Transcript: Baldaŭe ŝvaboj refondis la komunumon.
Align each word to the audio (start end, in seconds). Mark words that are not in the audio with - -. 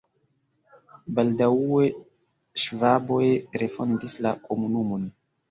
Baldaŭe 1.19 1.83
ŝvaboj 2.63 3.29
refondis 3.65 4.19
la 4.29 4.35
komunumon. 4.51 5.07